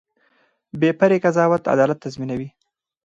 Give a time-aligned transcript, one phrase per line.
[0.79, 1.43] بې پرې قضا
[1.75, 2.49] عدالت تضمینوي